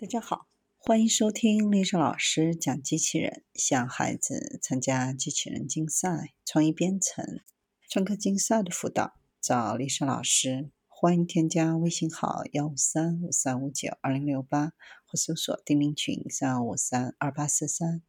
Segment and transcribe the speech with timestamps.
[0.00, 7.42] 大家好，欢迎收听丽莎老师讲机器人，向孩子参加机器人竞赛、创意编程、
[7.86, 10.70] 创客竞赛的辅导，找丽莎老师。
[10.88, 14.72] 欢迎添加微信号幺五三五三五九二零六八，
[15.04, 18.00] 或搜索钉钉群三五三二八四三。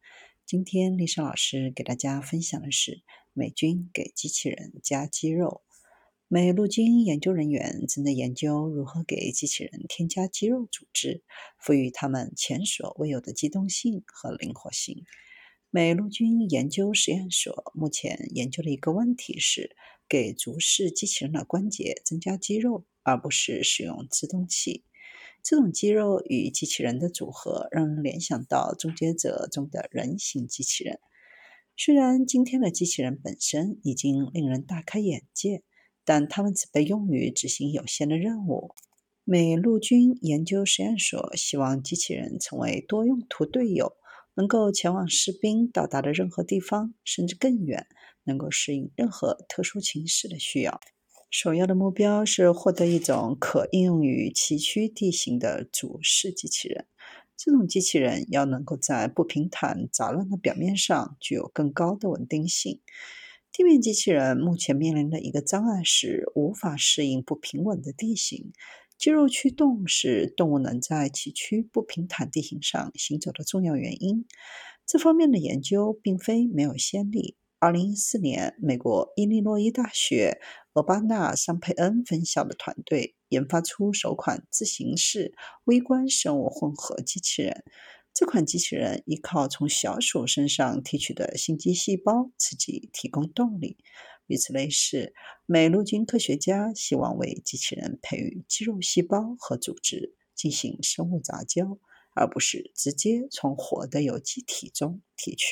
[0.46, 3.02] 今天丽莎老师给大家分享的是
[3.34, 5.60] 美军给机器人加肌肉。
[6.34, 11.22] 美陆军研究人员正在研究如何给机器人添加肌肉组织，
[11.58, 15.04] 赋予它们前所未有的机动性和灵活性。
[15.68, 19.76] 美陆军研究实验所目前研究的一个问题是，
[20.08, 24.84] 给足式机器人的关节增加肌肉，而不是使用制动器。
[25.42, 30.98] 这种肌肉与机器人的组合让人联想到《终结者》中的人形机器人。
[31.76, 35.62] 虽然今天的机器人本身已经令人大开眼界。
[36.04, 38.74] 但它们只被用于执行有限的任务。
[39.24, 43.96] 美陆军研究实验所希望机器人成为多用途队友，
[44.34, 47.86] 能够前往士兵到达的任何地方，甚至更远，
[48.24, 50.80] 能够适应任何特殊情势的需要。
[51.30, 56.86] 首要的目标是获得一种可应用于崎岖地形的主式机器人。
[57.36, 62.80] 这种机器人要能够在不平坦、杂乱的表面上具有更高的稳定性。
[63.52, 68.50] 地面机器人目前面临的一个障碍是无法适应不平稳的地形。
[68.96, 74.24] 肌肉驱动是动物能在崎岖不平坦地形上行走的重要原因。
[74.86, 77.36] 这方面的研究并非没有先例。
[77.60, 80.40] 2014年，美国伊利诺伊大学
[80.72, 87.64] 厄巴纳桑佩恩分校的团队研发出首款自行式微观生物混合机器人。
[88.14, 93.78] 这款机器人依靠从小鼠身上提取的心肌细胞刺激提供动力。
[94.26, 95.14] 与此类似，
[95.46, 101.78] 美陆军科学家希望为机器人培育肌肉细胞和组织进行生物杂交，
[102.14, 105.46] 而不是直接从活的有机体中提取。